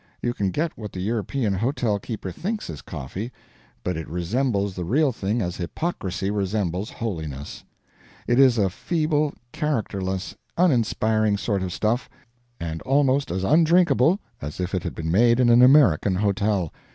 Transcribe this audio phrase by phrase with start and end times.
[0.19, 3.31] You can get what the European hotel keeper thinks is coffee,
[3.83, 7.63] but it resembles the real thing as hypocrisy resembles holiness.
[8.25, 12.09] It is a feeble, characterless, uninspiring sort of stuff,
[12.59, 16.73] and almost as undrinkable as if it had been made in an American hotel.